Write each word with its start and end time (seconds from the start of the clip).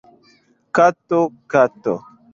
Kato! 0.75 1.21
Kato! 1.51 1.93